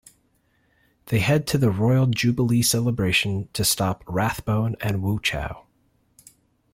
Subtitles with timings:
[1.09, 5.67] They head to the Royal Jubilee celebration to stop Rathbone and Wu Chow.